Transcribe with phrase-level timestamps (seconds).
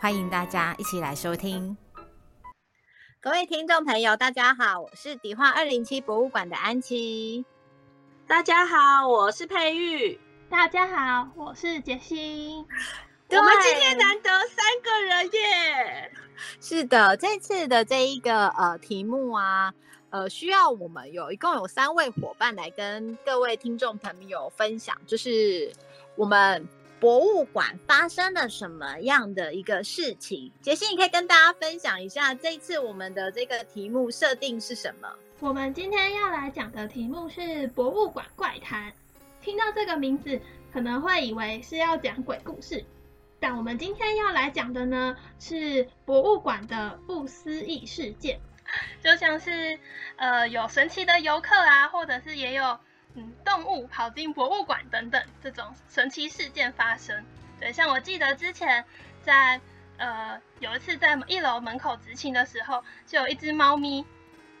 [0.00, 1.76] 欢迎大家一起来收听。
[3.20, 7.44] 各位听众朋友，大家好，我是迪化二零七博物馆的安琪。
[8.24, 10.20] 大家好，我是佩玉。
[10.48, 12.64] 大家好，我是杰西。
[13.30, 16.12] 我们今天难得三个人耶！
[16.60, 19.74] 是的，这次的这一个呃题目啊，
[20.10, 25.72] 呃，需要我们有一共有三位伙伴来跟各位听众朋友分享，就是
[26.14, 26.68] 我们。
[27.00, 30.50] 博物馆发生了什么样的一个事情？
[30.60, 35.08] 杰西，你可以跟大家分享一下这一次我们的这个题目设定是什么？
[35.38, 38.92] 我们今天要来讲的题目是博物馆怪谈。
[39.40, 40.40] 听到这个名字，
[40.72, 42.84] 可能会以为是要讲鬼故事，
[43.38, 48.40] 但我们今天要来讲的呢，是博物馆的不思议事件，
[49.00, 49.78] 就像是
[50.16, 52.76] 呃有神奇的游客啊，或者是也有。
[53.44, 57.24] 动物跑进博物馆等等这种神奇事件发生，
[57.60, 58.84] 对，像我记得之前
[59.22, 59.60] 在
[59.96, 64.04] 呃有一次在一楼门口执勤的时候，就有一只猫咪，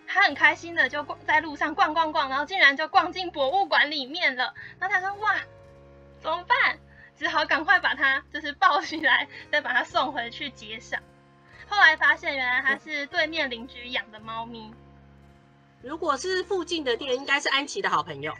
[0.06, 4.54] 它很开心的就在路上逛逛逛，然后竟然就逛进博物馆里面了。
[4.78, 5.36] 然后他说哇，
[6.20, 6.78] 怎么办？
[7.16, 11.02] 只好赶快把它就是抱起来，再把它送回去街上。
[11.68, 14.72] 后来发现原来它是对面邻居养的猫咪。
[15.82, 18.32] 如果是附近的店，应该是安琪的好朋友。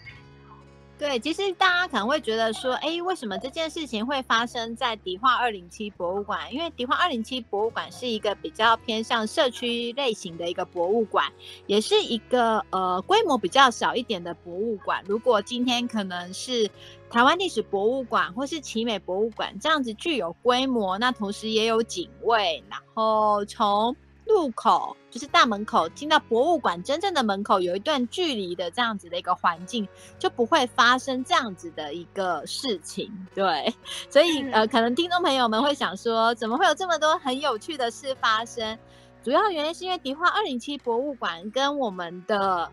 [0.98, 6.53] 对，其实大家可能会觉得说，哎，为什么这件事情会发生在迪化二零七博物馆？
[6.53, 11.32] 因为迪化二零七博物馆是一个比较偏向社区类型的一个博物馆，
[11.69, 15.00] 也是一个呃规模比较小一点的博物馆。
[15.06, 16.69] 如果今天可能是
[17.09, 23.94] 台湾历史博物馆或是奇美博物馆这样子具有规模，那同时也有警卫，然后从
[24.28, 33.11] 入口就是大门口，进到博物馆真正的门口有一段距离的这样子的一个环境，就不会发生这样子的一个事情。
[33.34, 33.75] 对，
[34.11, 38.78] 所以呃，可能听众朋友们会想说，怎么会有这么多很有趣的事发生？
[39.25, 42.71] 主要原因是因为迪化二零七博物馆跟我们的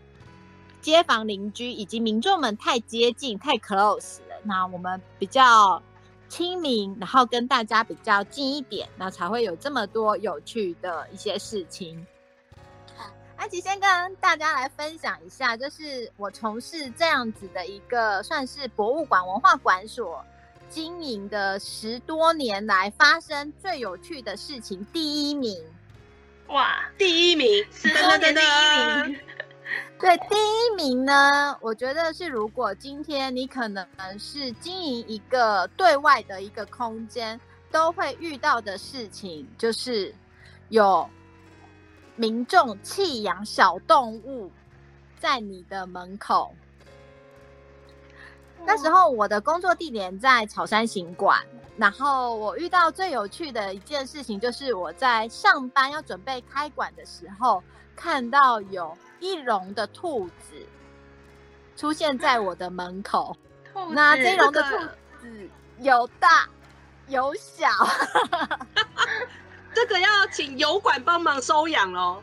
[0.82, 5.82] 街坊邻居以及民众们太接近、太 close 了，那我们比较。
[6.28, 12.06] 亲民，然后跟大家比较近一点，那才会有这么多有趣的一些事情。
[13.36, 20.24] 安琪先跟大家来分享一下，就是我从事这样子的一个算是博物馆文化馆所
[20.68, 25.62] 经营的十多年来，发生最有趣的事情第一名。
[26.48, 29.20] 哇，第一名，十多年第一名。
[29.98, 33.86] 对，第一名呢，我觉得是如果今天你可能
[34.18, 37.40] 是经营一个对外的一个空间，
[37.70, 40.14] 都会遇到的事情，就是
[40.68, 41.08] 有
[42.14, 44.50] 民众弃养小动物
[45.18, 46.54] 在你的门口。
[48.64, 51.44] 那时候我的工作地点在草山行馆，
[51.76, 57.62] 然后我遇到最有趣的一件事情，就是我在上班要准备开馆的时候，
[57.96, 58.96] 看到有。
[59.18, 60.66] 一笼的兔子
[61.74, 63.34] 出现在我的门口，
[63.92, 64.76] 那这笼的兔
[65.18, 65.48] 子
[65.78, 66.46] 有大
[67.08, 67.66] 有小
[69.72, 72.22] 这个要请油管帮忙收养喽。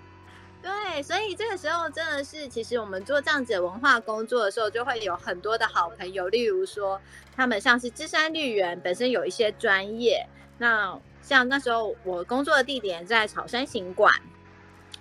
[0.62, 7.02] 对，所以这个时候真的是，其实我们做这样子的文化工作的时候，就会有很多的好朋友，例如说
[7.36, 10.24] 他们像是芝山绿园本身有一些专业，
[10.60, 14.14] 那像那时候我工作的地点在草山行馆。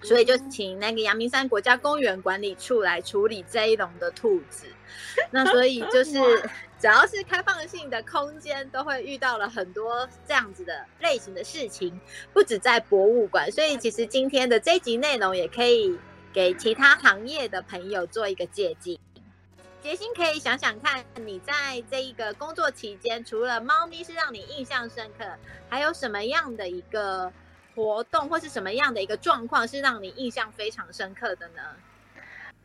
[0.02, 4.66] 所以就请那个阳明山国家公园管理处来处理这一笼的兔子。
[5.30, 6.12] 那所以就 是
[6.78, 11.98] 只要是开放性的空间，都会遇到了很多这样子的类型的事情，
[12.32, 13.50] 不止在博物馆。
[13.50, 15.96] 所以其实今天的这集内容也可以
[16.32, 18.98] 给其他行业的朋友做一个借鉴。
[19.80, 25.24] 杰心可以想想看，你在这一个工作期间，除了猫咪是让你印象深刻，
[25.68, 27.32] 还有什么样的一个？
[27.74, 31.62] 活动或是什么样的一个状况是让你印象非常深刻的呢？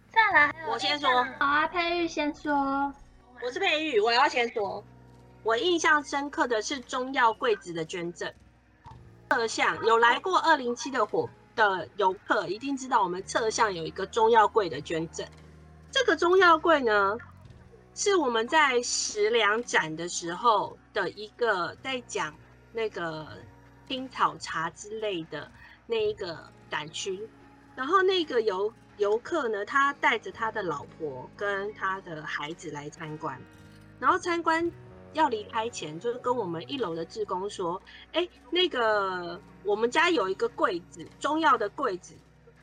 [0.09, 1.23] 再来，我先说。
[1.39, 2.93] 好啊，佩玉先说。
[3.41, 4.83] 我是佩玉，我要先说。
[5.43, 8.33] 我印象深刻的是中药柜子的捐赠。
[9.29, 15.25] 侧巷有来过二零七的火的游客，一定知道我们侧巷有一个中药柜的捐赠。
[15.91, 17.17] 这个中药柜呢，
[17.95, 22.35] 是我们在食粮展的时候的一个在讲
[22.73, 23.25] 那个。
[23.87, 25.49] 青草茶之类的
[25.85, 27.27] 那一个展区，
[27.75, 33.39] 然后那个游游客呢，他带着他的老婆跟他的孩子来参观，
[33.99, 34.71] 然后参观
[35.13, 37.81] 要离开前，就是跟我们一楼的志工说
[38.13, 42.13] ：“哎，那个我们家有一个柜子，中药的柜子，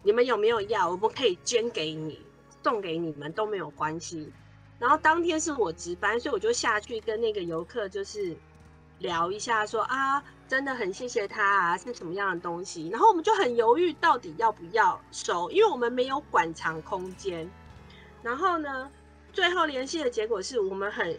[0.03, 0.91] 你们有没有要？
[0.91, 2.21] 我们可以捐给你，
[2.63, 4.31] 送给你们都没有关系。”
[4.79, 8.37] 然后当天是我值班，所以我就下去跟那个游客就是
[8.99, 12.89] 聊一下，说啊，真的很谢谢他啊，是什么样的东西？
[12.89, 17.51] 然后我们就很犹豫，到底要不要收，因为我们没有馆藏空间。
[18.23, 18.91] 然后呢，
[19.33, 21.19] 最后联系的结果是我们很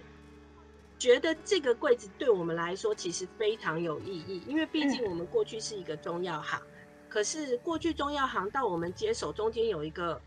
[0.97, 6.61] 觉得这个柜子对我们来说其实非常有意义，因为毕竟我们过去是一个中药行，
[7.09, 10.21] 可是过去中药行到我们接手中间有一个。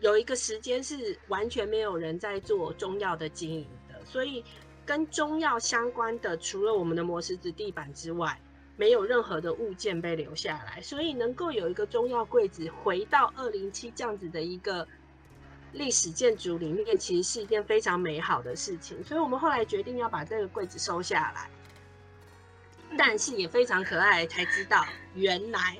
[0.00, 4.44] 有一个时间是完全没有人在做中药的经营的，所以
[4.84, 8.38] 跟中药相关的，除了我们的磨石子地板之外，
[8.76, 10.80] 没有任何的物件被留下来。
[10.80, 14.86] 所以能够有一个中药柜子回到二零七这样子的一个
[15.72, 19.02] 历史建筑里面，其实是一件非常美好的事情。
[19.04, 21.48] 所以我们后来决定要把这个柜子收下来，
[22.96, 24.84] 但是也非常可爱，才知道
[25.14, 25.76] 原来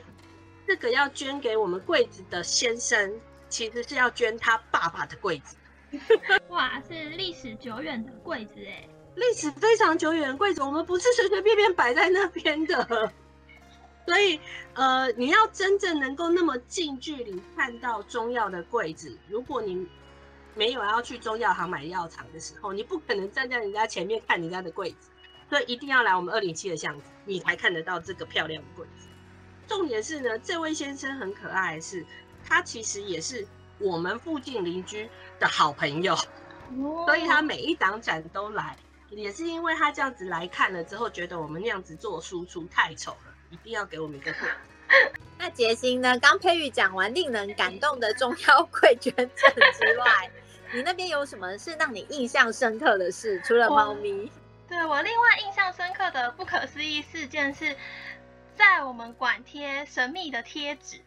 [0.66, 3.12] 这个要捐给我们柜子的先生。
[3.48, 5.56] 其实是要捐他爸爸的柜子，
[6.48, 13.12] 哇，是历史久远的柜子哎，历史非常久远的柜子，我们不是随随便便摆在那边的，
[14.06, 14.40] 所以
[14.74, 19.86] 呃，你要真正能够那么近距离看到中药的柜子，如果你
[20.54, 25.10] 没有要去中药行买药厂的时候，你不可能站在人家前面看人家的柜子，
[25.48, 29.08] 所以一定要来我们二零七的巷子，你才看得到这个漂亮的柜子。
[29.68, 32.04] 重点是呢，这位先生很可爱，是。
[32.44, 33.46] 他其实也是
[33.78, 35.08] 我们附近邻居
[35.38, 36.16] 的好朋友，
[37.06, 38.76] 所以他每一档展都来，
[39.14, 44.48] 也是因为他这样子来看了之后，觉得我们那样子做输出太丑了，一定要给我们一个过。
[45.38, 46.18] 那杰心呢？
[46.18, 50.30] 刚佩玉讲完令人感动的中药柜捐赠之外，
[50.72, 53.40] 你那边有什么是让你印象深刻的事？
[53.44, 54.30] 除了猫咪，
[54.68, 57.76] 对我另外印象深刻的不可思议事件是
[58.54, 61.00] 在我们馆贴神秘的贴纸。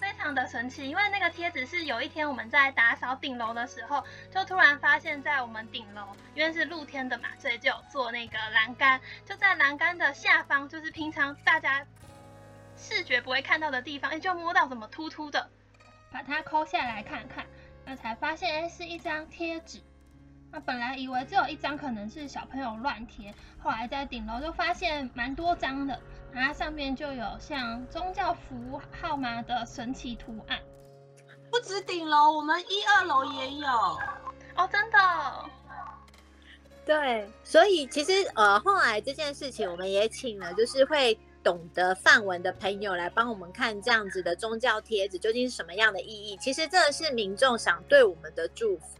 [0.00, 11.86] 非常的神奇，因为那个贴纸是有一天我们在打扫顶楼的时候，就突然发现，在我们顶楼，因为是露天的嘛，所以就有做那个栏杆，就在栏杆的下方，就是平常大家
[12.76, 15.50] 视觉不会看到的地方，哎，就摸到怎么突突的，
[16.10, 17.46] 把它抠下来看看，
[17.84, 19.80] 那才发现，哎，是一张贴纸。
[20.52, 23.32] 那本来以为只有一张，可能是小朋友乱贴，
[23.62, 25.98] 后来在顶楼就发现蛮多张的。
[26.32, 30.58] 它上面就有像宗教符号码的神奇图案，
[31.50, 33.66] 不止顶楼，我们一二楼也有
[34.54, 35.44] 哦，真的。
[36.86, 46.36] 对，所以其实呃，后来这件事情我们也请了，就是会懂得范文的朋友来帮我们看这样子的宗教贴纸究竟是什么样的意义。
[46.36, 48.98] 其实这是民众想对我们的祝福。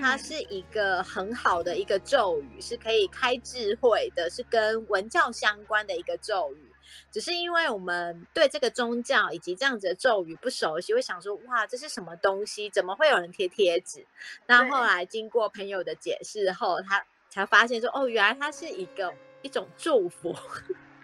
[0.00, 6.70] 它是一个很好的一个咒语，是可以开智慧的，是跟文教相关的一个咒语。
[7.10, 12.68] 只是因为我们对这个宗教以及这样子的咒语不熟悉，会想说：哇，这是什么东西？
[12.68, 14.06] 怎么会有人贴贴纸？
[14.46, 20.36] 那后来经过朋友的解释后，他才发现说：哦，原来它是一个一种祝福。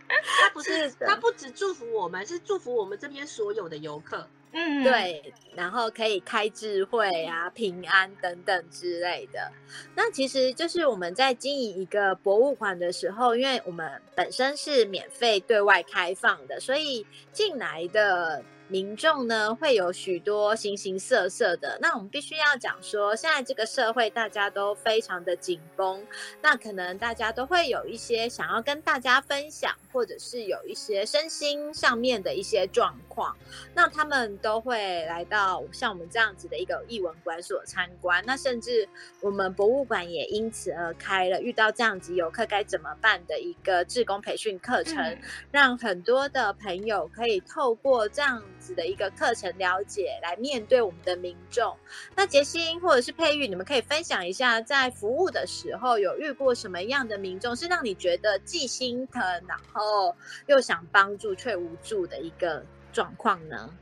[0.08, 4.26] 它不是，他不止祝福我们，是祝福我们这边所有的游客。
[4.52, 9.52] 嗯，对，然后可以开智慧啊、平安等等之类的。
[9.94, 18.42] 那其实就是我们在经营一个博物馆的时候，因为我们本身是免费对外开放的，所以进来的。
[18.68, 26.04] 民众呢会有许多形形色色的，那我们必须要讲说，现在这个社会大家都非常的紧绷，
[26.42, 33.34] 那可能大家都会有一些想要跟大家分享，或者是有一些身心上面的一些状况，
[33.74, 38.86] 那他们都会来到像我们这样子的一个艺文馆所参观，那甚至
[39.22, 45.18] 我们博物馆也因此而开了遇到这样子游客该怎么办的一个志工培训课程，
[45.50, 48.42] 让很多的朋友可以透过这样。
[48.58, 51.76] 子的一个课程了解来面对我们的民众，
[52.14, 60.14] 那杰心或者是佩玉，你们可以分享一下，在服务的时候有遇过什么样的民众，是让你觉得既心疼，然后
[60.46, 63.74] 又想帮助却无助的一个状况呢？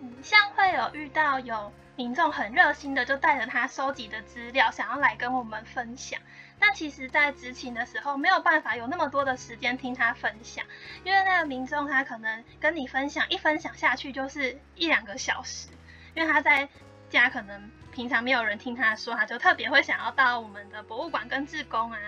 [0.00, 6.18] 嗯，像会有遇到有民众很热心的，就带着他收集的资料，想要来跟我们分享。
[6.60, 10.64] 但其实，在执勤的时候，没有办法有那么多的时间听他分享，
[11.02, 15.68] 因为那个民众他可能跟你分享，一分享下去就是一两个小时，
[16.14, 16.68] 因为他在
[17.08, 21.98] 家可能平常没有人听他说，他就特别会想要到我们的博物馆跟志工啊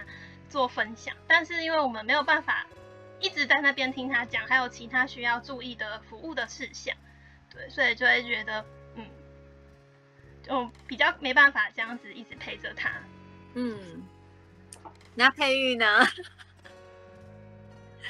[0.49, 2.67] 做分享，但是因为我们没有办法
[3.21, 6.95] 一直在那边听他讲，还有其他需要注意的服务的事项，
[7.51, 8.65] 对，所以就会觉得
[8.97, 9.07] 嗯，
[10.43, 12.91] 就比较没办法这样子一直陪着他。
[13.55, 14.03] 嗯，
[15.15, 15.87] 那佩玉呢？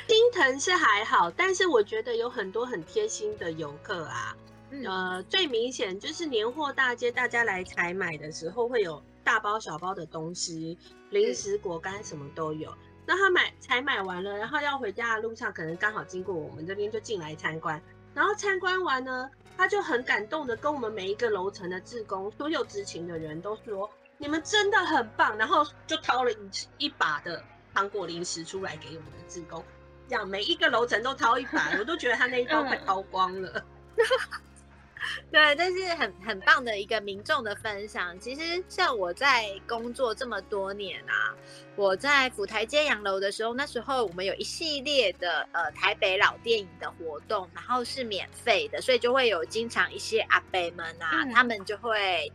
[0.08, 4.36] 心疼是还好，但是我觉得有很多很贴心的游客啊。
[4.70, 10.76] 嗯呃，最明显就是年货大街，大家来采买的时候会有大包小包的东西，
[11.10, 12.74] 零食、果干什么都有。
[13.06, 17.80] 那他买采买完了，然后要回家的路上，可能刚好经过我们这边就进来参观，
[18.14, 23.90] 然后参观完呢，他就很感动的跟我们每一个楼层的志工，所有执勤的人都说
[24.22, 26.36] 你们真的很棒，然后就掏了一
[26.78, 27.42] 一把的
[27.74, 29.64] 糖果零食出来给我们的志工，
[30.08, 33.64] 这样每一个楼层都掏一把， 我都觉得他那一包快掏光了。
[35.32, 38.16] 对，这是很很棒的一个民众的分享。
[38.20, 41.34] 其实像我在工作这么多年啊，
[41.74, 52.32] 我在府台街洋楼的时候，那时候我们有一系列的呃台北老电影的活动，然后是免费的，所以就会有经常一些阿伯们啊，嗯他们就会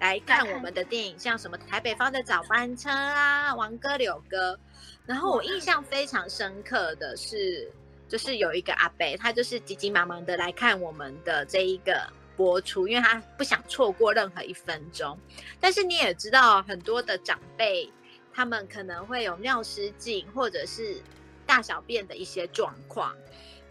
[0.00, 4.58] 来看我们的电影，像什么台北方的早班车啊、王哥、柳哥。
[5.06, 7.70] 然后我印象非常深刻的是，
[8.08, 15.18] 就是有一个阿伯，他就是急急忙忙的来看我们的这一个播出，因为他不想错过任何一分钟。
[15.60, 17.90] 但是你也知道，很多的长辈
[18.34, 21.00] 他们可能会有尿失禁或者是
[21.46, 23.16] 大小便的一些状况。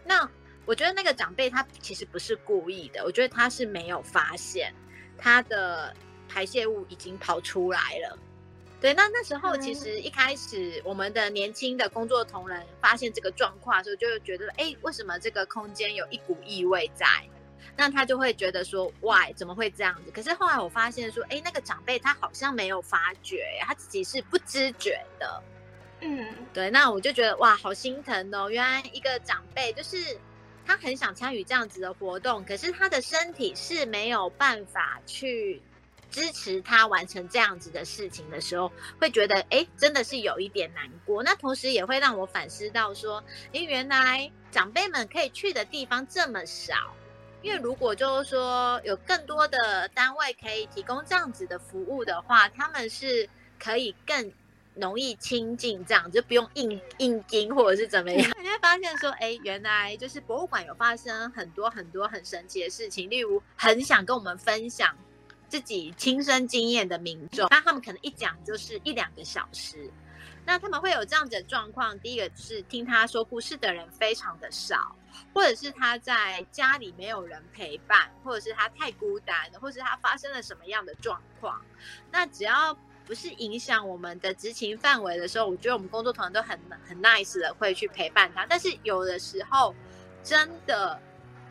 [0.04, 0.28] 那
[0.64, 4.72] 我觉得那个长辈他其实不是故意的，我觉得他是没有发现
[5.18, 5.94] 他的
[6.36, 8.18] 排泄物已经跑出来了。
[8.78, 17.06] 对，那那时候其实一开始我们的年轻的工作同仁发现这个状况的时候，就会觉得，哎，为什么这个空间有一股异味在？
[17.74, 20.10] 那他就会觉得说，why 怎么会这样子？
[20.10, 25.42] 可是后来我发现说，哎，那个长辈他好像没有发觉，他自己是不知觉的。
[26.02, 28.50] 嗯，对，那我就觉得哇，好心疼哦！
[28.50, 29.96] 原来一个长辈就是
[30.66, 35.62] 他很想参与这样子的活动，可是他的身体是没有办法去
[36.16, 41.22] 支持他完成这样子的事情的时候，会觉得哎，真的是有一点难过。
[41.22, 46.74] 那同时也会让我反思到说，哎，原来长辈们可以去的地方这么少。
[47.42, 53.28] 因为如果就是说有更多的单位可以提供这样子的服务的话，他们是
[53.62, 54.32] 可以更
[54.74, 58.30] 容易亲近，这样就不用硬硬盯或者是怎么样。
[58.40, 64.96] 你会发现说，哎，原来就是博物馆有发生很多很多很神奇的事情，例如很想跟我们分享
[65.48, 69.90] 自己亲身经验的民众，那他们可能一讲就是一两个小时。
[70.44, 74.94] 那他们会有这样子的状况，第一个是听他说故事的人非常的少，
[75.34, 81.60] 或者是他在家里没有人陪伴，或者是他太孤单了，或是他发生了什么样的状况。
[82.12, 82.72] 那只要
[83.04, 88.46] 不是影响我们的执勤范围的时候，我觉得我们工作团都很很 nice 的会去陪伴他。
[88.46, 89.74] 但是有的时候
[90.22, 91.00] 真的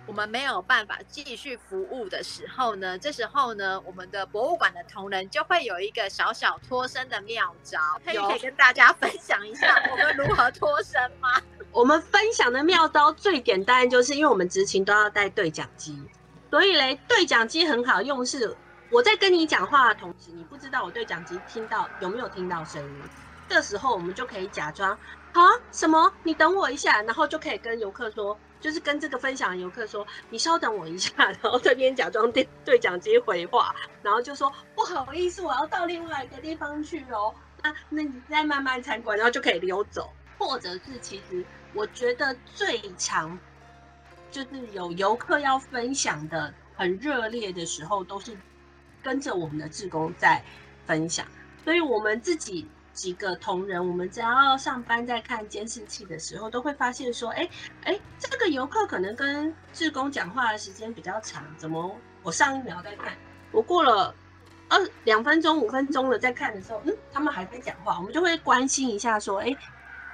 [0.08, 11.42] 我们没有办法继续服务的时候呢，这时候呢，我们的博物馆的同仁就会有一个小小脱身的妙招，可以可以跟大家分享一下我们如何脱身吗？
[11.72, 16.02] 我们分享的妙招最简单，就是因为我们执勤都要带对讲机，
[16.50, 18.56] 所以嘞，对讲机很好用是。
[18.92, 23.02] 我在跟你讲话的同时，你不知道我对讲机听到有没有听到声音。
[23.50, 24.92] 这时候我们就可以假装
[25.34, 26.14] 啊什么？
[26.24, 37.32] 你等我一下，然后就可以跟游客说，就是跟这个分享的游客说，你稍等我一下，然后这边假装对对讲机回话，然后就说不好意思，我要到另外一个地方去哦。
[37.62, 40.12] 那那你再慢慢参观，然后就可以溜走。
[40.40, 41.46] 或者是其实
[41.76, 43.38] 我觉得最常
[44.32, 48.36] 就是有游客要分享的很热烈的时候，都是
[49.04, 50.44] 跟着我们的志工在
[50.88, 51.24] 分享，
[51.64, 57.48] 所以我们自己几个同仁，我们只要上班在看监视器的时候，都会发现说，哎
[57.84, 63.14] 哎，这个游客可能跟志工讲话的时间比较长，怎么我上一秒在看，
[63.52, 64.16] 我过了
[64.70, 69.56] 二两分钟、五分钟了在看的时候，嗯，他们还在讲话，我们就会关心一下说，哎。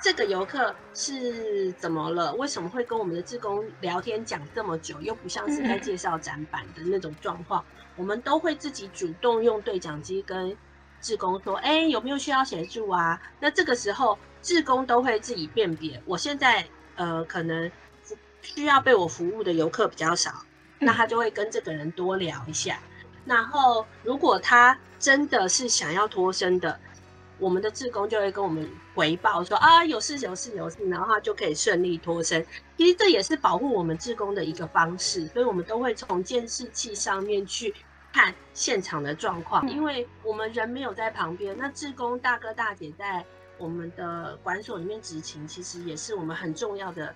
[0.03, 2.33] 这个游客是怎么了？
[2.33, 7.63] 为什么会跟我们的志工聊天讲这么久，又不像是在介绍展板的那种状况？
[7.95, 10.57] 我们都会自己主动用对讲机跟
[11.01, 16.01] 志工说：“哎，有没有需要协助啊？”那这个时候，志工都会自己辨别。
[16.05, 16.65] 我现在
[16.96, 17.70] 呃，可能
[18.41, 20.31] 需要被我服务的游客比较少，
[20.79, 22.79] 那他就会跟这个人多聊一下。
[23.25, 26.79] 然后，如果他真的是想要脱身的，
[27.38, 32.46] 我们的志工就会跟我们回报说啊，有事有事有事，然后他就可以顺利脱身。
[32.77, 37.74] 其实这也是保护我们志工的一个方式，所以我们都会从监视器上面去
[38.13, 43.25] 看现场的状况，因为我们人没有在旁边，那志工大哥大姐在
[43.57, 47.13] 我们的管所里面执勤，其实也是我们很重要的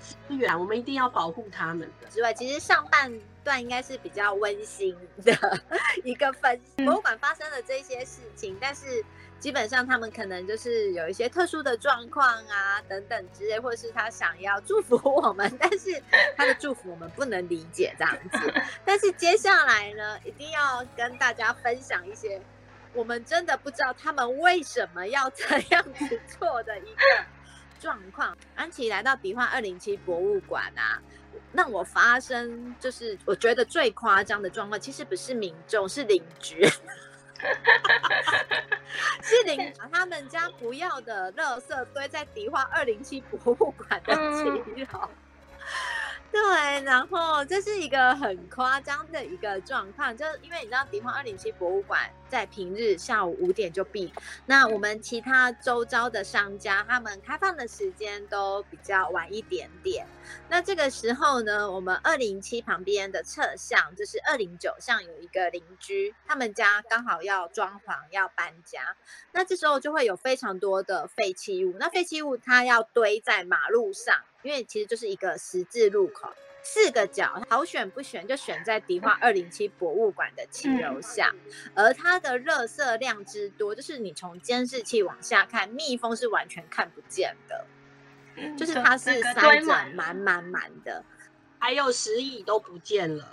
[0.00, 2.08] 资源，我们一定要保护他们的。
[2.08, 5.32] 之外，其实上半段应该是比较温馨的
[6.04, 9.04] 一个分析，博物馆发生了这些事情，但是。
[9.42, 16.00] 基本上他们可能就是有一些特殊的状况啊，等等之类，或者是他想要祝福我们， 但是
[16.36, 18.54] 他的祝福我们不能理解这样子。
[18.84, 22.40] 但是接下来呢，一定要跟大家分享一些
[22.94, 27.00] 我们真的不知道他们为什么要这样子做的一个
[27.80, 28.38] 状况。
[28.54, 31.02] 安琪来到迪化二零七博物馆啊，
[31.52, 36.64] 让我发生就是我觉得最夸张的状况，其实不是民众，是邻居。
[39.22, 45.08] 是领他们家不要的垃圾堆在迪化二零七博物馆的七楼。
[46.30, 46.40] 对，
[46.84, 54.10] 然后这是一个很夸张的一个状况，就因为你知道，迪化二零七博物馆在平日下午五点就闭，
[54.46, 60.06] 那我们其他周遭的商家，他们开放的时间都比较晚一点点。
[60.48, 68.96] 那这个时候呢，我们二零七旁边的侧巷，就是二零九巷有一个邻居，他们家刚好要装潢要搬家，
[69.32, 74.16] 那这时候就会有非常多的废弃物，那废弃物它要堆在马路上。
[74.42, 76.28] 因为其实就是一个十字路口，
[76.64, 81.32] 四个角，好选不选就选在迪化二零七博物馆的七楼下，
[81.76, 87.64] 而它的热色量之多，就是你从监视器往下看，蜜蜂是完全看不见的，
[88.56, 91.04] 就是它是塞满满满满的，
[91.58, 93.28] 还有石椅都不见了。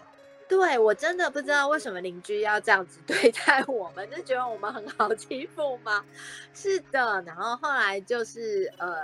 [0.48, 6.04] 对我真的不知道为什么邻居要这样子对待我们，就觉得我们很好欺负吗？
[6.54, 8.98] 是的，然后后来就是呃。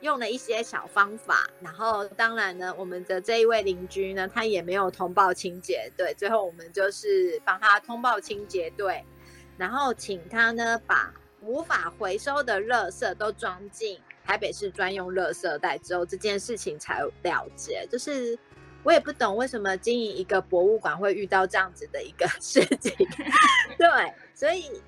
[0.00, 9.04] 用了一些小方法，然后当然呢，我们的这一位邻居呢，他也没有通报清洁队，最后我们就是帮他通报清洁队，
[9.58, 17.84] 然后请他呢把无法回收的垃圾都装进台北市专用垃圾袋之后，这件事情才了结。
[17.90, 18.38] 就是
[18.84, 22.94] 我也不懂为什么经营一个博物馆会遇到这样子的一个事情，
[23.76, 24.80] 对，所以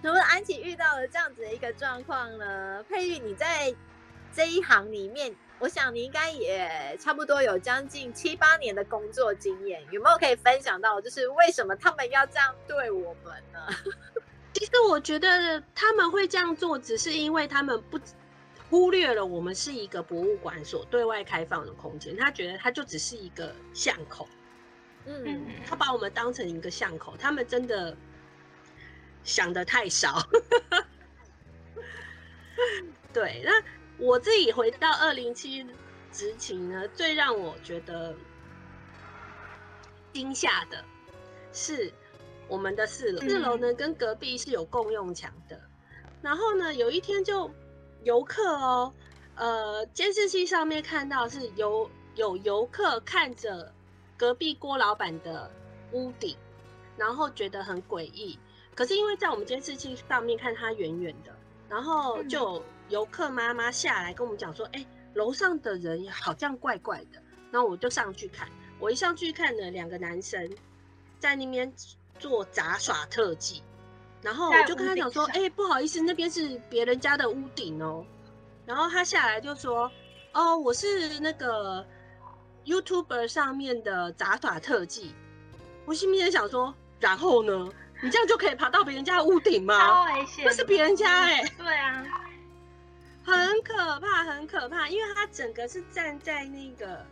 [0.00, 3.74] 除了安琪遇到了这样子的一个状况呢，佩玉你在。
[4.36, 11.00] 这一行里面，我想你应该也差不多有将近七八年的工作经验，有没有可以分享到？
[11.00, 13.60] 就是为什么他们要这样对我们呢？
[14.52, 17.96] 其实我觉得他们会这样做，只是因为他们不
[18.74, 24.28] 忽略了我们是一个博物馆所对外开放的空间，他觉得他就只是一个巷口，
[25.06, 27.96] 嗯，他把我们当成一个巷口，他们真的
[29.22, 30.28] 想的太少。
[33.12, 33.52] 对，那。
[33.96, 35.64] 我自己回到二零七
[36.10, 38.12] 执勤呢，最让我觉得
[40.12, 40.84] 惊吓的
[41.52, 41.92] 是
[42.48, 45.60] 我们的四楼，四楼呢跟隔壁是有共用墙的。
[46.22, 47.48] 然后呢，有一天就
[48.04, 48.94] 游客哦，
[49.34, 53.74] 呃，监视器上面看到是有有游客看着
[54.16, 55.50] 隔壁郭老板的
[55.92, 56.36] 屋顶，
[56.96, 58.38] 然后觉得很诡异。
[58.74, 61.34] 可是因为在我们监视器上面看他远远的，
[61.68, 62.62] 然后就。
[62.90, 68.46] 游客妈妈下来跟我们讲说：“哎，楼上的人好像怪怪的。”然后我就上去看，
[68.78, 70.54] 我一上去看呢，两个男生
[71.18, 71.72] 在那边
[72.18, 73.62] 做杂耍特技。
[74.24, 78.04] 然后我就跟他讲说：“哎，不好意思，那边是别人家的屋顶哦。”
[78.64, 79.92] 然后他下来就说
[80.32, 81.86] ：“哦，我是那个
[82.64, 85.14] YouTuber 上面的杂耍特技。”
[85.84, 87.68] 我心里面想说：“然后呢？
[88.02, 89.78] 你这样就可以爬到别人家的屋顶吗？
[89.78, 90.44] 超危险！
[90.46, 92.04] 那是别人家哎。”对啊。
[93.22, 97.04] 很可怕，很可怕，因为他整个是站在那个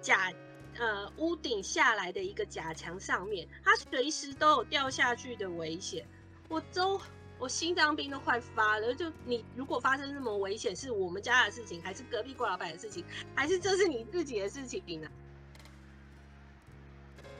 [0.00, 0.30] 假
[0.78, 6.06] 呃屋顶下来的一个假墙上面，他随时都有掉下去的危险。
[6.48, 7.00] 我都
[7.38, 8.94] 我心脏病都快发了。
[8.94, 13.04] 就你如果发生这么危险，是我们家的事情，还是隔壁郭老板的事情，
[13.34, 15.08] 还是这是你自己的事情呢？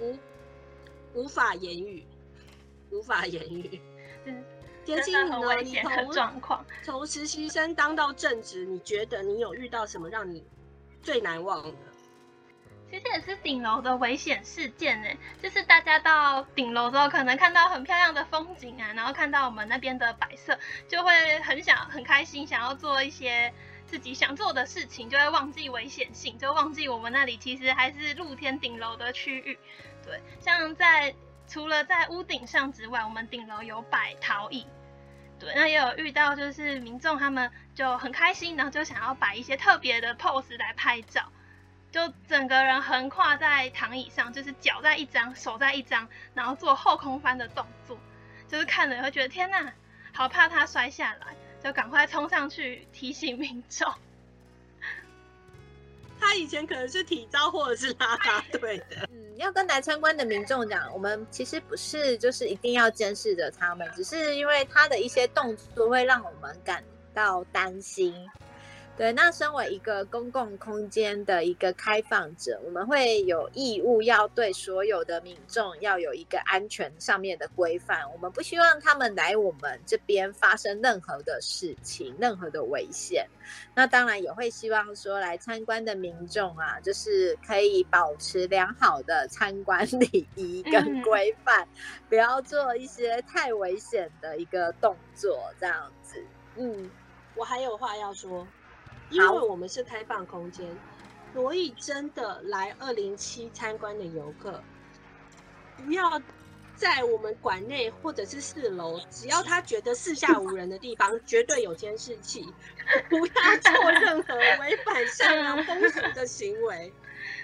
[0.01, 0.19] 无
[1.15, 2.05] 无法言语，
[2.91, 3.81] 无法言语。
[4.85, 5.63] 田心你呢？
[5.63, 6.13] 你从
[6.83, 10.45] 从实习生当到正职，你觉得你有遇到什么让你
[11.03, 11.94] 最难忘的？
[12.91, 15.09] 其实也是顶楼的危险事件呢。
[15.43, 23.53] 就是大家到顶楼之后，可能看到很漂亮的风景啊，然后看到我们那边的摆设，就会很想很开心，想要做一些
[23.87, 29.59] 自己想做的事情，就会忘记危险性，就忘记我们那里其实还是露天顶楼的区域。
[30.05, 31.15] 对，像在。
[31.47, 34.67] 除了在屋顶上之外，我们顶楼有摆陶艺，
[35.39, 41.31] 对，那也有遇到就是民众他们就很开心，然后就想要摆一些特别的 pose 来拍照，
[41.95, 47.97] 就整个人横跨在躺椅上，就是脚在一张，手在一张，然后做后空翻的动作，
[48.49, 49.73] 就是看了会觉得天呐，
[50.13, 53.89] 好怕他摔下来，就赶快冲上去提醒民众。
[56.19, 59.09] 他以前可能是体操或者是拉拉队的。
[59.15, 66.83] 嗯，要跟来参观的民众讲，我们其实不是就是一定要监视着他们，只是因为他的一些动作会让我们感
[67.15, 68.13] 到担心。
[68.97, 78.09] 对，那身为一个公共空间的一个开放者，我们会有义务要对所有的民众要有一个安全上面的规范。
[78.13, 83.29] 我们不希望他们来我们这边发生任何的事情、任何的危险。
[83.75, 91.67] 那当然也会希望说来参观的民众啊，就是可以保持良好的参观礼仪跟规范，
[92.09, 96.25] 不要做一些太危险的一个动作，这样子。
[96.55, 96.89] 嗯，
[97.35, 98.47] 我还有话要说。
[99.15, 100.67] 因为我们是开放空间，
[101.33, 104.61] 所以真的来二零七参观的游客，
[105.77, 106.21] 不要
[106.75, 112.45] 在我们馆内或者是四楼，只要他觉得四下无人的地方，绝对有监视器，
[113.09, 116.93] 不要做任何违反 善良风俗的行为，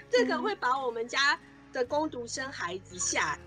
[0.09, 1.39] 这个会把我们家
[1.71, 3.39] 的工读生孩子吓。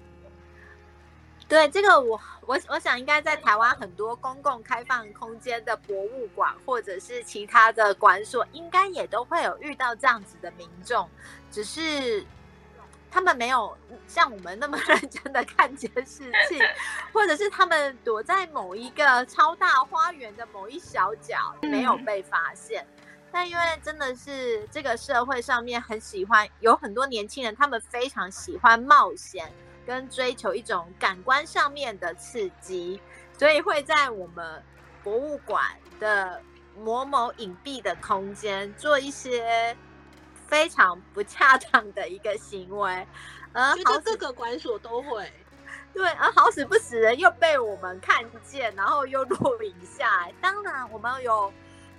[1.47, 11.09] 对这个，我我我想应该在台湾很多公共开放空间的博物馆或者是其他的馆所，应该也都会有遇到这样子的民众，
[11.51, 12.25] 只是
[13.11, 13.77] 他们没有
[14.09, 16.59] 像我们那么 认真的看监视器，
[17.13, 22.87] 或者是他们躲在某一个超大花园的某一小角没有被发现。
[23.31, 29.53] 但因为真的是这个社会上面很喜欢有很多年轻人，他们非常喜欢冒险。
[29.87, 33.01] 跟追求一种感官上面的刺激，
[33.39, 34.63] 所以会在我们
[35.03, 35.63] 博物馆
[36.01, 36.41] 的
[36.79, 39.77] 某某隐蔽的空间做一些
[40.47, 43.07] 非常不恰当的一个行为，
[43.53, 45.33] 而好各个馆所都会，
[45.93, 50.35] 对，而好死不死的又被我们看见，然后又录影下来。
[50.41, 51.53] 当然，我们有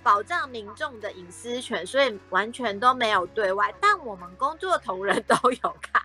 [0.04, 6.04] 保障民众的隐私权，所以完全都没有对外，但我们工作同仁都有看。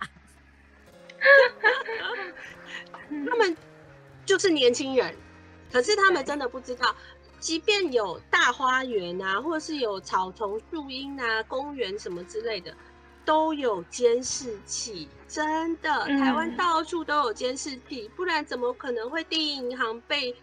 [3.29, 3.55] 他们
[4.25, 5.15] 就是年轻人，
[5.71, 6.95] 可是他们真的不知道，
[7.39, 12.73] 即便有大花园啊，或者是有草丛、树荫啊、公园什么之类的，
[13.25, 15.07] 都有监视器。
[15.27, 20.35] 真的，台湾到处都有监视器，不然怎么可能会第一银行被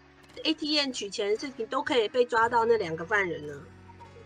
[0.43, 3.53] ATM 取钱的事情都可以被抓到那两个犯人呢？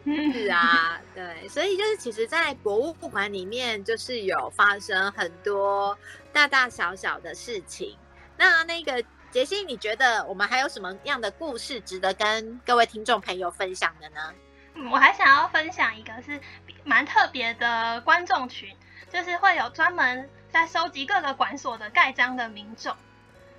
[0.05, 5.97] 是啊，对，所以就是其实，在博物馆里面，就是有发生很多
[6.31, 7.97] 大大小小的事情。
[8.37, 14.33] 那那个杰西，你觉得我们还有什么样的故事值得跟各位听众朋友分享的呢？
[14.75, 16.39] 嗯，我还想要分享一个是
[16.83, 18.75] 蛮特别的观众群，
[19.09, 22.93] 就是会有专门在收集各个馆所的盖章的民众。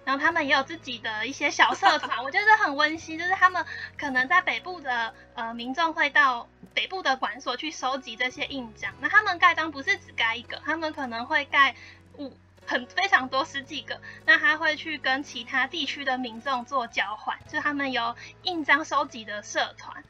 [0.05, 3.19] 然后他们也有自己的一些小社团，我觉得很温馨。
[3.19, 3.65] 就是他们
[3.99, 8.93] 可能在北部的呃民众会到北部的馆所去收集这些印章。
[9.01, 11.75] 那他们盖章不是只盖一个，他们可能会盖
[12.19, 12.37] 五
[12.67, 14.01] 很非常多十几个。
[14.27, 20.05] 那他会去跟其他地区的民众做交换，就他们有印章收集的社团。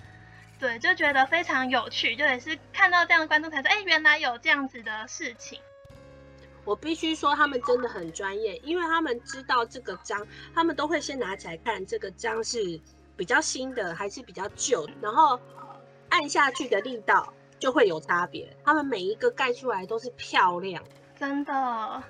[0.58, 2.16] 对，就觉得非常有趣。
[2.16, 5.60] 就也是看到这样的观众才说，哎，原来有这样子的事情。
[6.64, 12.80] 我必须说，他们真的很专业，因为他们知道这个章，他们都会先拿起来看这个章是
[13.16, 15.38] 比较新的还是比较旧，然后
[16.08, 18.56] 按下去的力道就会有差别。
[18.64, 20.82] 他们每一个盖出来都是漂亮，
[21.18, 22.02] 真的。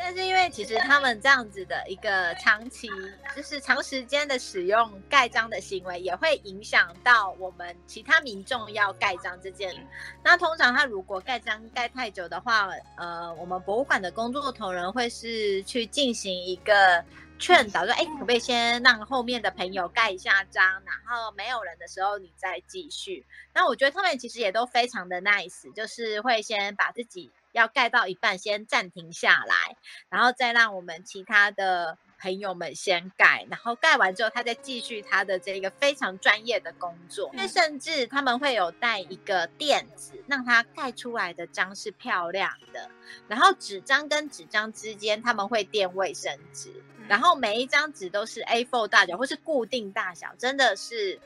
[0.00, 2.88] 但是因为其实他们这样子的一个长期，
[3.34, 9.74] 就是长时间的使用盖章的行为，也会影响到我们其他民众要盖章这件。
[10.22, 17.04] 那通常他如果盖章盖太久的话，呃，我们博物馆的工作同仁会是去进行一个
[17.40, 23.26] 劝导，说，哎，可不可以先让后面的朋友盖一下章，然后没有人的时候你再继续。
[23.52, 27.30] 那我觉得他们其实也都非常的 nice，就是会先把自己。
[27.58, 29.76] 要盖到一半，先暂停下来，
[30.08, 37.30] 然后再让我们其他的朋友们先盖，然后盖完之后，他再继续他的这个非常专业的工作。
[37.34, 42.88] 那甚至他们会有带一个垫子，让他盖出来的章是漂亮的。
[43.26, 46.72] 然后纸张跟纸张之间，他们会垫卫生纸，
[47.08, 51.20] 然后每一张纸都是 A4 大小或是固定大小，真的是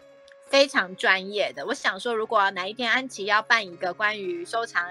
[0.49, 1.67] 非常专业的。
[1.67, 4.89] 我想说，如果哪一天安琪要办一个关于收藏。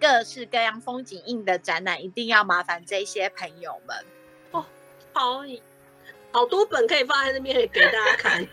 [0.00, 3.96] 各式各样风景印的展览，一定要麻烦这些朋友们
[4.52, 4.64] 哦。
[5.12, 5.42] 好，
[6.32, 8.48] 好多本可以放在那边给大家看。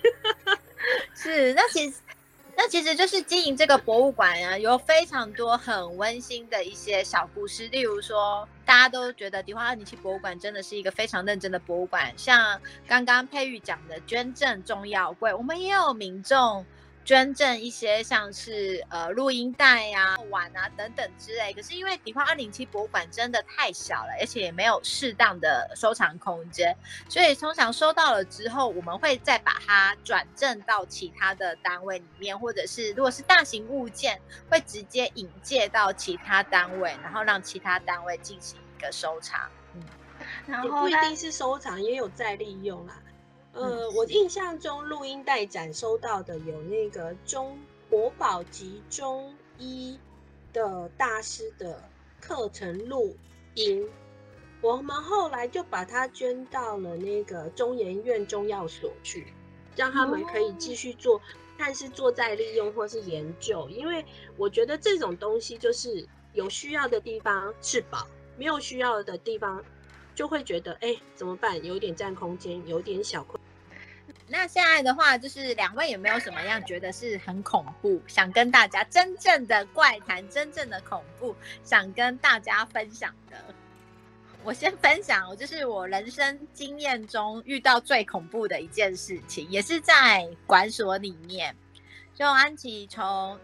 [1.16, 2.02] 是，那其实
[2.56, 7.68] 那那其实就是经营这个博物馆啊，有非常多很温馨的一些小故事。
[7.68, 16.66] 例如说，大家都觉得迪化二零七博物馆真的是一个非常认真的博物馆，像刚刚佩玉讲的捐赠重要柜，我们也有民众。
[17.08, 26.76] 捐赠一些像是呃录音带呀、碗啊等等之类，可是因为迪化二零七博物馆真的太小了，而且也没有适当的收藏空间，
[27.08, 39.50] 所以通常收到了之后，我们会再把它转赠到其他的单位里面，或者是如果是大型物件，会直接引介到其他单位，然后让其他单位进行一个收藏。
[39.76, 39.82] 嗯，
[40.46, 42.96] 然后不一定是收藏，也有再利用啦。
[43.58, 47.58] 呃，我印象中录音带展收到的有那个中
[47.90, 49.98] 国宝级中医
[50.54, 51.82] 的大师的
[52.22, 53.16] 课程录
[53.56, 53.90] 音，
[54.62, 59.34] 我们后来就把它捐到了那个中研院中药所去，
[59.76, 61.20] 让他们可以继续做，
[61.58, 63.68] 看是做再利用或是研究。
[63.70, 64.06] 因为
[64.38, 68.06] 我觉得这种东西就是有需要的地方是宝，
[68.38, 69.64] 没有需要的地方
[70.14, 71.66] 就会觉得哎怎么办？
[71.66, 73.40] 有点占空间，有点小空。
[74.30, 83.38] 那现在的话，就是两位有没有什么样觉得是很恐怖，想跟大家真正的怪谈、真正的恐怖，想跟大家分享的？
[84.44, 91.56] 我先分享，我就是我人生经验中遇到最恐怖的一件事情，也是在馆所里面。
[92.14, 93.40] 就安琪从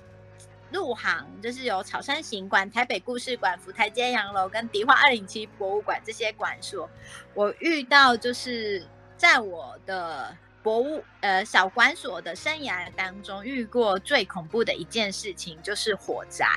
[0.70, 6.90] 入行，就是有草山行馆、台北故事馆、福台街洋楼跟迪化二零七博物馆这些馆所，
[7.34, 10.36] 我遇到就是在我的。
[10.64, 16.48] 博物呃小馆所的生涯当中遇过最恐怖的一件事情就是火灾，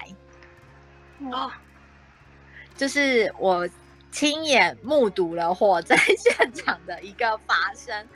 [1.32, 1.50] 哦，
[2.76, 3.68] 就是我
[4.12, 8.06] 亲眼目睹了火灾 现场的一个发生。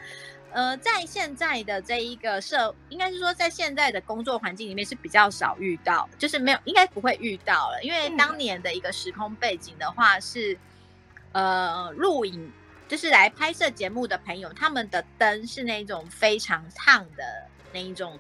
[0.52, 10.56] 呃，在现在的这一个社，应该是说在现在的工作环境里面是比较少遇到，就是没有，应该不会遇到了，因为当年的一个时空背景的话是
[11.32, 12.52] 呃录影。
[12.90, 17.22] 就是来拍摄节目的朋友，他们的灯是那种非常烫的
[17.72, 18.18] 那一种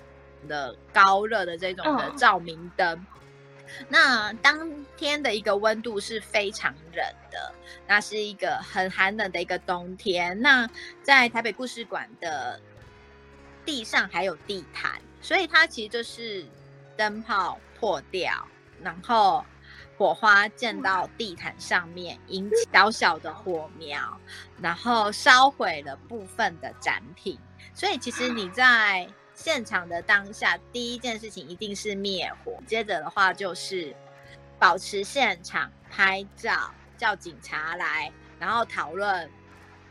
[0.48, 3.04] 的高热的这种的照明灯。
[3.88, 7.52] 那当天的一个温度是非常冷的，
[7.88, 10.40] 那是一个很寒冷的一个冬天。
[10.40, 10.70] 那
[11.02, 12.60] 在台北故事馆的
[13.64, 16.46] 地上还有地毯，所以它其实就是
[16.96, 18.46] 灯泡破掉，
[18.80, 19.44] 然后。
[20.00, 24.18] 火花溅到地毯上面，引起小小的火苗，
[24.58, 27.38] 然后烧毁了部分的展品。
[27.74, 33.94] 所以，其实你在现场的当下，第一件事情一定是灭火，接着的话就是
[34.58, 39.30] 保持现场拍照，叫警察来，然后讨论。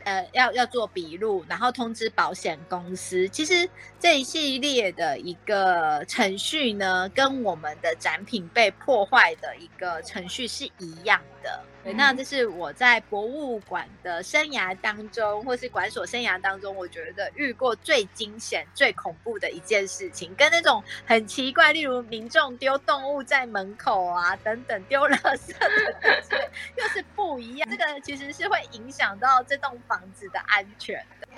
[0.04, 3.28] 呃，要要做笔录，然后通知保险公司。
[3.28, 11.62] 其实这一系列的一个程序呢，跟我们的展品被破坏的一个程序是一样的。
[11.82, 27.68] 那这是我在博物馆的生涯当中，或是馆所生涯当中，我觉得遇过最惊险、最恐怖的一件事情，跟那种很奇怪，例如民众丢动物在门口啊，等等丢垃圾的，又是不一样。
[27.70, 31.28] 这个其实是会影响到这栋房子的安全的。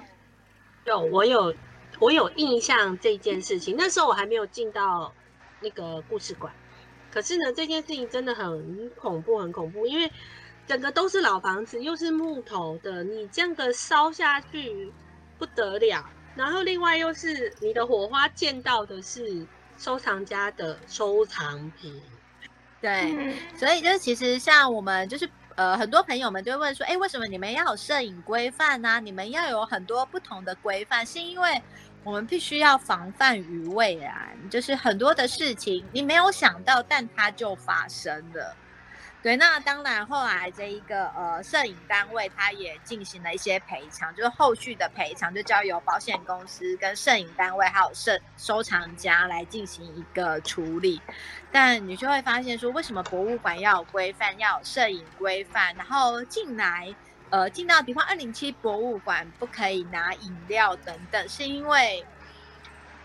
[0.84, 1.54] 有，我有，
[2.00, 3.76] 我有印象这件事情。
[3.78, 5.14] 那时候我还没有进到
[5.60, 6.52] 那个故事馆。
[7.12, 10.10] 可是呢，这件事情真的很恐怖，很恐怖，因为
[10.66, 14.90] 整个都是老房子，又是木头的，你这样个烧下去
[15.38, 16.08] 不得了。
[16.34, 19.46] 然后另外又是你的火花见到的是
[19.76, 22.00] 收藏家的收藏品，
[22.80, 28.98] 对，所以就是其实像我们就是呃很多朋友们就问说，哎，为什么你们要有摄影规范呢？
[29.00, 31.62] 你们要有很多不同的规范，是因为。
[32.04, 38.56] 我们必须要防范于未然，就是很多的事情你没有想到，但它就发生了。
[39.22, 51.00] 对，那当然后来这一个呃摄影单位，他也进行了一些赔偿，就是后续的赔偿就交由保险公司跟摄影单位还有摄收藏家来进行一个处理。
[51.52, 56.92] 但你就会发现说，为什么博物馆要有规范，要有摄影规范，然后进来。
[57.32, 62.04] 呃，进到比方二零七博物馆不可以拿饮料等等，是因为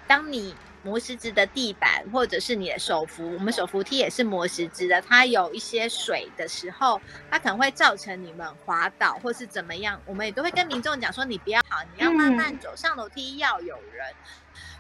[0.05, 6.99] 当你磨石子的地板或者是你的手扶，我们手扶梯也是磨石子的，它有一些水的时候，
[7.31, 14.05] 它可能会造成你们滑倒或是怎么样，我们也都会跟民众讲说，你不要跑，你要慢慢走，上楼梯要有人。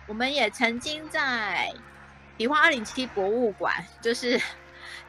[0.07, 1.73] 我们也曾经在
[2.35, 4.41] 比方二零七博物馆，就是。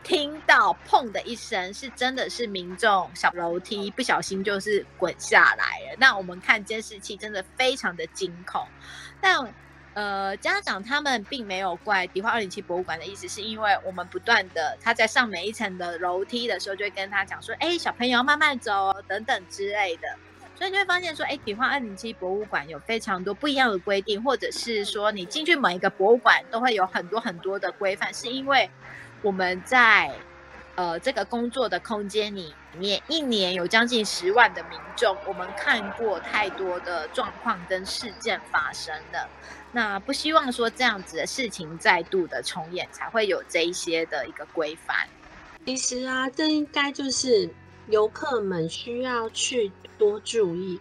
[0.03, 5.97] 听到砰的一声，是真的是民众小楼梯不小心就是滚下来了。
[5.99, 8.67] 那我们看监视器，真的非常的惊恐。
[9.21, 9.53] 但
[9.95, 20.03] 呃，家长他们并没有怪迪化二零七博物馆的意思，是因为我们不断的他在上每一层的楼梯的时候，就会跟他讲说，哎，小朋友慢慢走等等之类的。
[20.55, 28.71] 所以你会发现说，哎，迪化二零七博物馆有非常多不一样的规定，或者是说你进去每一个博物馆都会有很多很多的规范，是因为
[29.23, 30.13] 我们在
[30.75, 39.29] 呃这个工作的空间里面，一年有将近十万的民众，我们看过太多的状况跟事件发生了，
[39.73, 45.09] 那不希望说这样子的事情再度的重演，才会有这一些的一个规范。
[45.67, 47.51] 其实啊，这应该就是
[47.89, 49.73] 游客们需要去。
[49.99, 50.81] 多注意，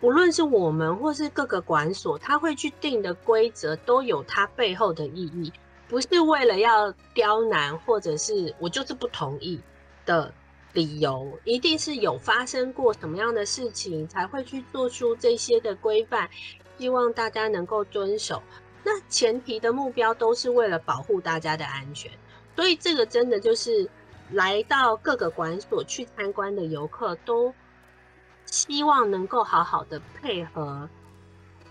[0.00, 5.52] 不论是我们或是各个馆所，他会去定的规则都有它背后的意义，
[5.88, 9.60] 不是为了要刁难，或者是我就是不同意
[10.04, 10.32] 的
[10.72, 16.28] 理由，一定是有发生过什么样的事情才会去做出这些的规范，
[16.78, 18.42] 希望大家能够遵守。
[18.82, 22.10] 那前提的目标都是为了保护大家的安全，
[22.54, 23.88] 所以这个真的就是
[24.30, 27.54] 来到各个馆所去参观的游客都。
[28.48, 30.88] 希望能够好好的配合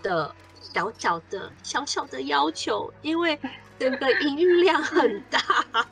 [0.04, 3.40] 的小小的小小的要求，因为
[3.80, 5.40] 整个营运量很大。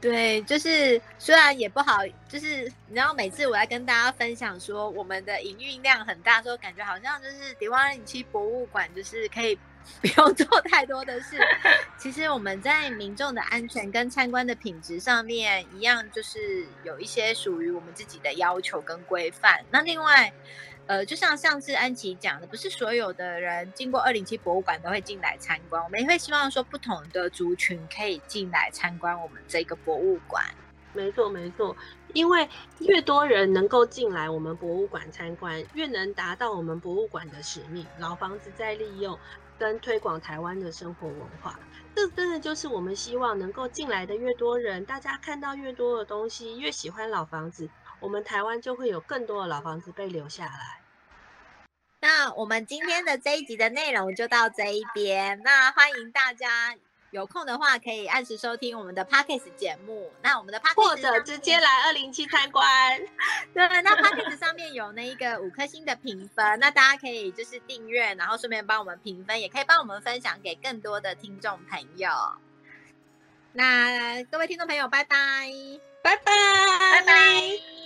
[0.00, 1.98] 对，就是虽然也不好，
[2.28, 9.58] 就是你知道，每次我在跟大家分享说我们的营运量很大，时候感觉好像就是迪万零七博物馆就是可以。
[10.00, 11.36] 不用做太多的事。
[11.98, 19.60] 其实我们在民众的安全跟参观的品质上面，一样就是有一些属于我们自己的要求跟规范。
[19.72, 20.32] 那另外，
[20.86, 25.82] 呃，就像上次安琪讲的，不是所有的人经过二零七博物馆都会进来参观。
[25.82, 30.44] 我们也会希望说，不同的族群可以进来参观我们这个博物馆。
[30.92, 31.76] 没错，没错，
[32.12, 32.48] 因为
[32.80, 37.86] 越多人能够进来我们博物馆参观，越能达到我们博物馆的使命。
[37.98, 39.18] 老房子再利用。
[39.58, 41.60] 跟推广台湾的生活文化，
[41.94, 47.68] 这真的就是我们希望能够进来的越多人，大家看到越多的东西，越喜欢老房子，
[48.02, 50.80] 我们台湾就会有更多的老房子被留下来。
[52.00, 56.76] 那我们今天的这一集的内容就到这一边，那欢迎大家。
[57.12, 60.10] 有空的话，可以按时收听我们的 Pockets 节目。
[60.22, 62.64] 那我们的 Pockets 或者直接来二零七参观。
[63.52, 72.10] 对，那 Pockets 上面有那一个五颗星的评分，那大家可以就是订阅，然后顺便帮我们评分，也可以帮我们分享给更多的听众朋友。
[73.52, 75.52] 那各位听众朋友，拜拜，
[76.02, 77.81] 拜拜，拜拜。